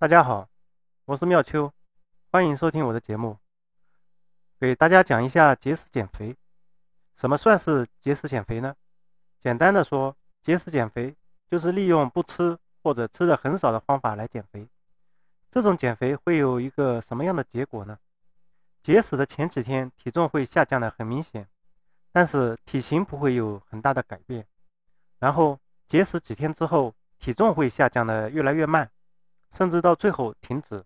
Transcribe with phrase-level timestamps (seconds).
[0.00, 0.48] 大家好，
[1.04, 1.70] 我是妙秋，
[2.32, 3.36] 欢迎收听我的节目。
[4.58, 6.34] 给大家讲一下节食减肥。
[7.16, 8.74] 什么算是节食减肥呢？
[9.42, 11.14] 简单的说，节食减肥
[11.50, 14.66] 就是利用不吃或者吃的很少的方法来减肥。
[15.50, 17.98] 这种减肥会有一个什么样的结果呢？
[18.82, 21.46] 节食的前几天体重会下降的很明显，
[22.10, 24.46] 但是体型不会有很大的改变。
[25.18, 28.90] 然后节食几天之后，体重会下降的越来越慢。
[29.50, 30.84] 甚至到最后停止，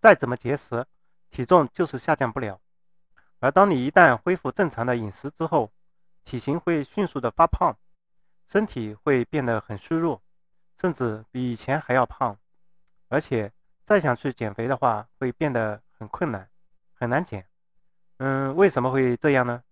[0.00, 0.86] 再怎么节食，
[1.30, 2.60] 体重就是下降不了。
[3.38, 5.72] 而当你一旦恢复正常的饮食之后，
[6.24, 7.76] 体型会迅速的发胖，
[8.48, 10.22] 身体会变得很虚弱，
[10.80, 12.38] 甚至比以前还要胖。
[13.08, 13.52] 而且
[13.84, 16.48] 再想去减肥的话，会变得很困难，
[16.94, 17.46] 很难减。
[18.18, 19.62] 嗯，为什么会这样呢？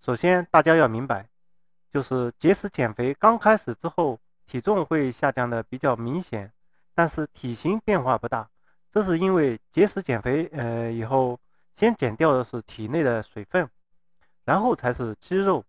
[0.00, 1.28] 首先，大家要明白，
[1.90, 6.52] 就是节食减肥刚开始之后，体重会下降的比较明显。
[6.94, 8.48] 但是体型变化不大，
[8.92, 11.38] 这是因为节食减肥，呃，以后
[11.74, 13.68] 先减掉的是体内的水分，
[14.44, 15.64] 然后才是肌肉，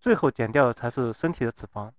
[0.00, 1.90] 最后减掉的才是身体的脂肪。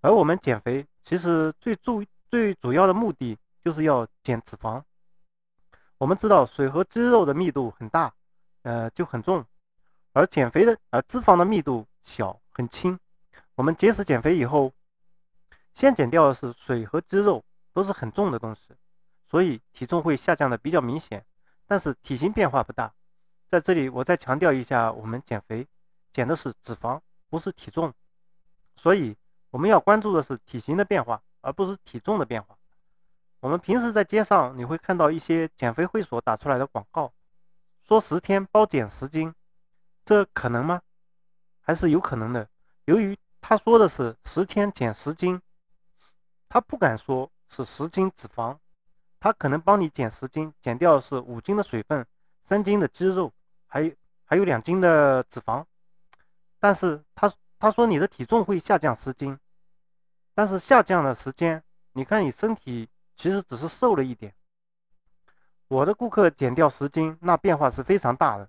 [0.00, 4.82] 而我们减肥其实最注最主要的目的就是要减脂肪。
[5.98, 8.14] 我们知道水和肌肉的密度很大，
[8.62, 9.44] 呃，就很重，
[10.12, 12.98] 而减肥的而脂肪的密度小，很轻。
[13.54, 14.72] 我们节食减肥以后，
[15.74, 17.44] 先减掉的是水和肌肉。
[17.76, 18.74] 都是很重的东西，
[19.28, 21.22] 所以体重会下降的比较明显，
[21.66, 22.90] 但是体型变化不大。
[23.50, 25.68] 在这里我再强调一下，我们减肥
[26.10, 27.92] 减的是脂肪，不是体重，
[28.76, 29.14] 所以
[29.50, 32.56] 我们要关注的是体型的变化，而不是体重的变化。
[33.40, 37.12] 我们平时在街上你会看到一些减肥会所打出来的广告，
[37.86, 39.34] 说十天包减十斤，
[40.02, 40.80] 这可能吗？
[41.60, 42.48] 还是有可能的。
[42.86, 45.42] 由于他说的是十天减十斤，
[46.48, 47.30] 他不敢说。
[47.48, 48.56] 是十斤脂肪，
[49.20, 52.06] 它可能帮你减十斤，减掉是五斤的水分，
[52.44, 53.32] 三斤的肌肉，
[53.66, 53.92] 还有
[54.24, 55.64] 还有两斤的脂肪。
[56.58, 59.38] 但是他他说你的体重会下降十斤，
[60.34, 61.62] 但是下降的时间，
[61.92, 64.34] 你看你身体其实只是瘦了一点。
[65.68, 68.48] 我的顾客减掉十斤，那变化是非常大的，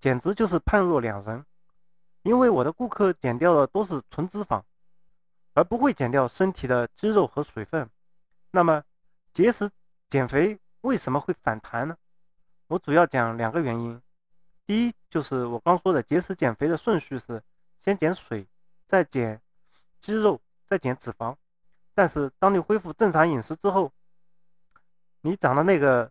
[0.00, 1.44] 简直就是判若两人。
[2.22, 4.60] 因为我的顾客减掉的都是纯脂肪，
[5.54, 7.88] 而不会减掉身体的肌肉和水分。
[8.56, 8.82] 那么，
[9.34, 9.70] 节食
[10.08, 11.94] 减肥为什么会反弹呢？
[12.68, 14.00] 我主要讲两个原因。
[14.64, 17.42] 第一，就是我刚说的节食减肥的顺序是
[17.82, 18.48] 先减水，
[18.86, 19.42] 再减
[20.00, 21.36] 肌肉，再减脂肪。
[21.92, 23.92] 但是，当你恢复正常饮食之后，
[25.20, 26.10] 你长的那个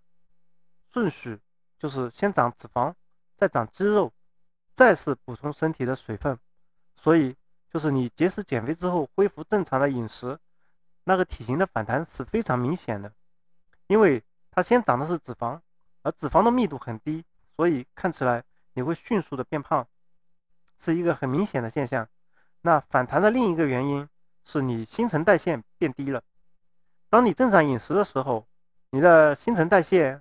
[0.93, 1.39] 顺序
[1.79, 2.93] 就是先长脂肪，
[3.35, 4.13] 再长肌肉，
[4.75, 6.37] 再是补充身体的水分。
[6.95, 7.35] 所以，
[7.71, 10.37] 就是你节食减肥之后恢复正常的饮食。
[11.05, 13.11] 那个体型的反弹是非常明显的，
[13.87, 14.21] 因为
[14.51, 15.59] 它先长的是脂肪，
[16.01, 17.23] 而脂肪的密度很低，
[17.55, 18.43] 所以看起来
[18.73, 19.87] 你会迅速的变胖，
[20.79, 22.07] 是一个很明显的现象。
[22.61, 24.09] 那反弹的另一个原因
[24.43, 26.21] 是你新陈代谢变低了。
[27.09, 28.47] 当你正常饮食的时候，
[28.89, 30.19] 你的新陈代谢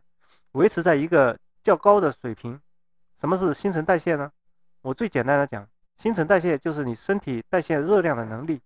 [0.52, 2.60] 维持在一个较高的水平。
[3.20, 4.30] 什么是新陈代谢呢？
[4.82, 8.60] 我最简单的讲，新陈代谢就是你身体代谢热量的能力。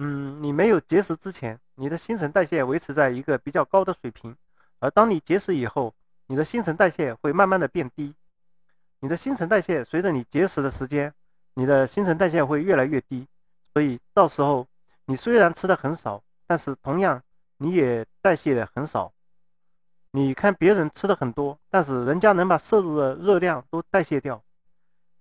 [0.00, 4.36] 嗯，你没有节食之前，你的新陈代谢维持在一个比较高的水平，
[4.78, 5.92] 而当你节食以后，
[6.28, 8.14] 你的新陈代谢会慢慢的变低。
[9.00, 11.12] 你的新陈代谢随着你节食的时间，
[11.54, 13.26] 你的新陈代谢会越来越低，
[13.72, 14.68] 所以到时候
[15.04, 17.20] 你虽然吃的很少，但是同样
[17.56, 19.12] 你也代谢的很少。
[20.12, 24.40] 你看别人吃的很多，但是人家能把摄入的热量都代谢掉，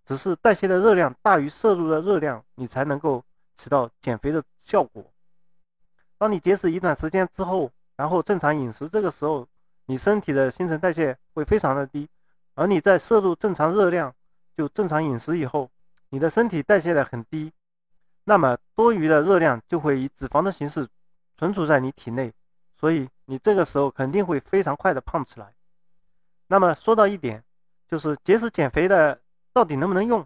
[0.05, 3.23] 只是代谢的热量大于摄入的热量，你才能够。
[3.57, 5.12] 起到减肥的效果。
[6.18, 9.47] 当你节食一段时间之后，然后正常饮食，这个时候
[9.85, 12.07] 你身体的新陈代谢会非常的低，
[12.56, 14.13] 而你在摄入正常热量，
[14.56, 15.69] 就正常饮食以后，
[16.09, 17.51] 你的身体代谢的很低，
[18.23, 20.88] 那么多余的热量就会以脂肪的形式
[21.38, 22.34] 存储在你体内，
[22.75, 25.54] 所以你这个时候肯定会非常快的胖起来。
[26.48, 27.44] 那么说到一点，
[27.88, 29.21] 就是节食减肥的
[29.54, 30.25] 到底能不能用？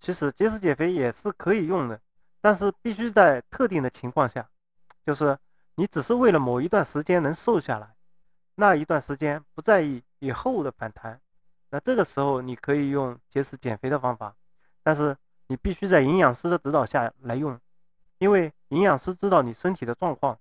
[0.00, 2.00] 其实节食减肥也是可以用的。
[2.40, 4.48] 但是必须在特定的情况下，
[5.04, 5.38] 就是
[5.74, 7.94] 你只是为了某一段时间能瘦下来，
[8.54, 11.20] 那一段时间不在意以后的反弹，
[11.68, 14.34] 那这个时候你可以用节食减肥的方法，
[14.82, 15.14] 但是
[15.48, 17.60] 你必须在营养师的指导下来用，
[18.18, 20.38] 因为营养师知道你身体的状况，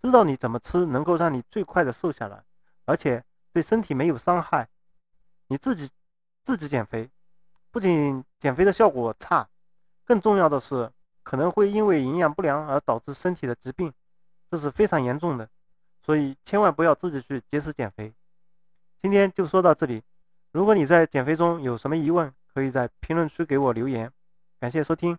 [0.00, 2.44] 知道你怎么吃能够让你最快的瘦下来，
[2.84, 4.68] 而且对身体没有伤害。
[5.48, 5.90] 你自己
[6.44, 7.10] 自己减肥，
[7.72, 9.48] 不仅减肥的效果差，
[10.04, 10.88] 更重要的是。
[11.30, 13.92] 可能会因为营养不良而导致身体的疾病，
[14.50, 15.48] 这是非常严重的。
[16.04, 18.12] 所以千万不要自己去节食减肥。
[19.00, 20.02] 今天就说到这里，
[20.50, 24.10] 如果你在减肥中有什么疑问，可以在评论区给我留言。
[24.58, 25.16] 感谢收听。